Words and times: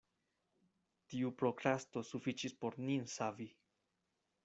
Tiu 1.13 1.33
prokrasto 1.43 2.05
sufiĉis 2.09 2.59
por 2.65 2.81
nin 2.89 3.09
savi. 3.19 3.51